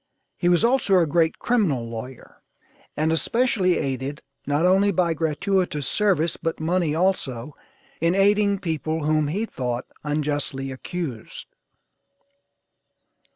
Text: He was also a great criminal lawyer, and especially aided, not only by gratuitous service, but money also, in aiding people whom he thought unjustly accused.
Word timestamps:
He 0.35 0.49
was 0.49 0.65
also 0.65 0.97
a 0.97 1.05
great 1.05 1.37
criminal 1.37 1.87
lawyer, 1.87 2.41
and 2.97 3.11
especially 3.11 3.77
aided, 3.77 4.23
not 4.47 4.65
only 4.65 4.91
by 4.91 5.13
gratuitous 5.13 5.85
service, 5.87 6.37
but 6.37 6.59
money 6.59 6.95
also, 6.95 7.55
in 7.99 8.15
aiding 8.15 8.57
people 8.57 9.03
whom 9.05 9.27
he 9.27 9.45
thought 9.45 9.85
unjustly 10.03 10.71
accused. 10.71 11.45